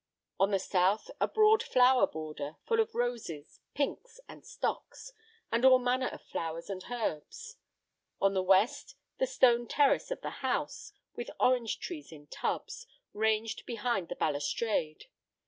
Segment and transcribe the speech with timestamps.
[0.39, 5.13] On the south, a broad flower border, full of roses, pinks, and stocks,
[5.51, 7.57] and all manner of flowers and herbs.
[8.19, 13.67] On the west, the stone terrace of the house, with orange trees in tubs ranged
[13.67, 15.05] behind the balustrade.